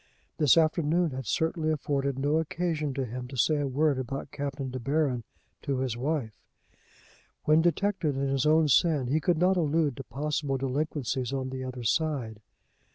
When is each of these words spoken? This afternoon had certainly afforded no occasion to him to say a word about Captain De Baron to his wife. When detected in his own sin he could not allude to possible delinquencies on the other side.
This 0.39 0.57
afternoon 0.57 1.11
had 1.11 1.27
certainly 1.27 1.69
afforded 1.69 2.17
no 2.17 2.37
occasion 2.37 2.91
to 2.95 3.05
him 3.05 3.27
to 3.27 3.37
say 3.37 3.57
a 3.57 3.67
word 3.67 3.99
about 3.99 4.31
Captain 4.31 4.71
De 4.71 4.79
Baron 4.79 5.23
to 5.61 5.77
his 5.77 5.95
wife. 5.95 6.33
When 7.43 7.61
detected 7.61 8.15
in 8.15 8.27
his 8.27 8.47
own 8.47 8.67
sin 8.67 9.05
he 9.05 9.19
could 9.19 9.37
not 9.37 9.57
allude 9.57 9.95
to 9.97 10.03
possible 10.03 10.57
delinquencies 10.57 11.31
on 11.31 11.51
the 11.51 11.63
other 11.63 11.83
side. 11.83 12.41